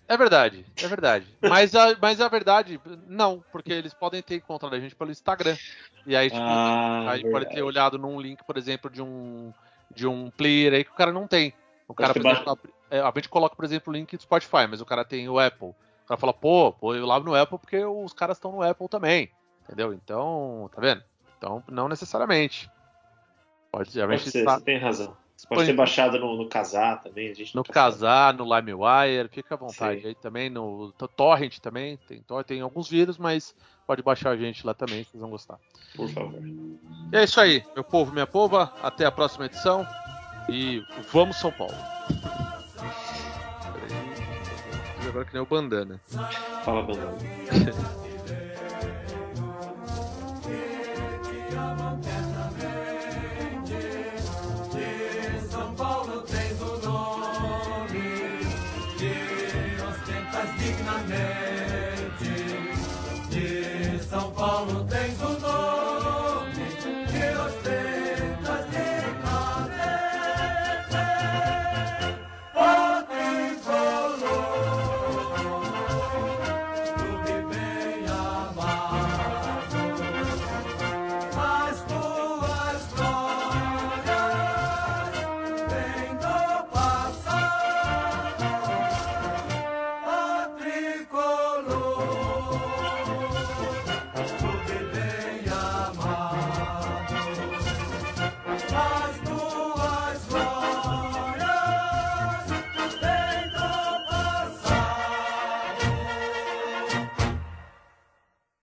[0.08, 1.26] É verdade, é verdade.
[1.40, 5.56] mas, a, mas a verdade, não, porque eles podem ter encontrado a gente pelo Instagram.
[6.06, 9.52] E aí, tipo, ah, aí pode ter olhado num link, por exemplo, de um,
[9.94, 11.54] de um player aí que o cara não tem.
[11.88, 12.58] O cara, por exemplo,
[12.90, 15.38] a, a gente coloca, por exemplo, o link do Spotify, mas o cara tem o
[15.38, 15.68] Apple.
[15.68, 18.88] O cara fala, pô, pô, eu lavo no Apple porque os caras estão no Apple
[18.88, 19.30] também.
[19.64, 19.92] Entendeu?
[19.92, 21.02] Então, tá vendo?
[21.36, 22.70] Então, não necessariamente.
[23.70, 24.58] Pode, a gente ser, tá...
[24.58, 25.16] você tem razão.
[25.36, 27.34] Você pode ter baixado no, no Casar também.
[27.54, 30.08] no Casar, no LimeWire, fica à vontade Sim.
[30.08, 30.48] aí também.
[30.48, 33.54] No Torrent também, tem, tem alguns vírus, mas
[33.86, 35.58] pode baixar a gente lá também, vocês vão gostar.
[35.94, 36.40] Por favor.
[37.12, 38.72] E é isso aí, meu povo, minha pova.
[38.82, 39.86] Até a próxima edição.
[40.48, 41.74] E vamos São Paulo.
[45.08, 46.00] Agora que nem o Bandana.
[46.64, 47.16] Fala, Bandana.